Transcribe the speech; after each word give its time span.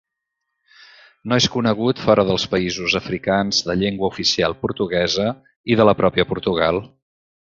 No 1.33 1.37
és 1.41 1.47
conegut 1.55 2.01
fora 2.05 2.25
dels 2.29 2.45
països 2.55 2.95
africans 3.01 3.59
de 3.69 3.75
llengua 3.83 4.09
oficial 4.15 4.57
portuguesa 4.65 5.27
i 5.75 5.79
de 5.83 5.87
la 5.91 5.95
pròpia 6.01 6.27
Portugal. 6.33 6.83